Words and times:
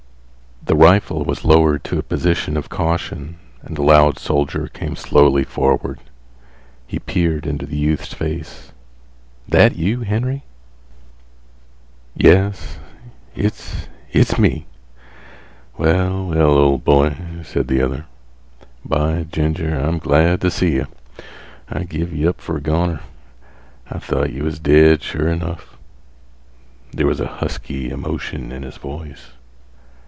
The 0.63 0.75
rifle 0.87 1.25
was 1.25 1.43
lowered 1.43 1.83
to 1.85 1.97
a 1.97 2.03
position 2.03 2.55
of 2.55 2.69
caution 2.69 3.39
and 3.63 3.75
the 3.75 3.81
loud 3.81 4.19
soldier 4.19 4.67
came 4.67 4.95
slowly 4.95 5.43
forward. 5.43 5.99
He 6.85 6.99
peered 6.99 7.47
into 7.47 7.65
the 7.65 7.75
youth's 7.77 8.13
face. 8.13 8.71
"That 9.49 9.75
you, 9.75 10.01
Henry?" 10.01 10.43
"Yes, 12.15 12.77
it's—it's 13.35 14.37
me." 14.37 14.67
"Well, 15.79 16.27
well, 16.27 16.51
ol' 16.51 16.77
boy," 16.77 17.17
said 17.43 17.67
the 17.67 17.81
other, 17.81 18.05
"by 18.85 19.23
ginger, 19.31 19.75
I'm 19.75 19.97
glad 19.97 20.41
t' 20.41 20.49
see 20.51 20.75
yeh! 20.77 20.85
I 21.69 21.83
give 21.85 22.13
yeh 22.13 22.29
up 22.29 22.39
fer 22.39 22.57
a 22.57 22.61
goner. 22.61 22.99
I 23.89 23.97
thought 23.97 24.31
yeh 24.31 24.43
was 24.43 24.59
dead 24.59 25.01
sure 25.01 25.27
enough." 25.27 25.75
There 26.91 27.07
was 27.07 27.17
husky 27.19 27.89
emotion 27.89 28.51
in 28.51 28.61
his 28.61 28.77
voice. 28.77 29.31